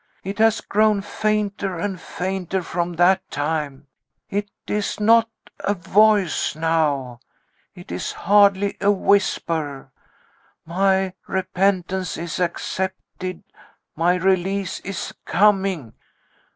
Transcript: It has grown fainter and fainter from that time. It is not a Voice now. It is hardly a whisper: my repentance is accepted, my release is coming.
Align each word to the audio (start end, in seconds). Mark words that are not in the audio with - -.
It 0.23 0.39
has 0.39 0.61
grown 0.61 1.01
fainter 1.01 1.77
and 1.77 2.01
fainter 2.01 2.63
from 2.63 2.93
that 2.93 3.21
time. 3.29 3.85
It 4.31 4.49
is 4.65 4.99
not 4.99 5.29
a 5.59 5.75
Voice 5.75 6.55
now. 6.55 7.19
It 7.75 7.91
is 7.91 8.11
hardly 8.11 8.77
a 8.81 8.89
whisper: 8.89 9.91
my 10.65 11.13
repentance 11.27 12.17
is 12.17 12.39
accepted, 12.39 13.43
my 13.95 14.15
release 14.15 14.79
is 14.79 15.13
coming. 15.25 15.93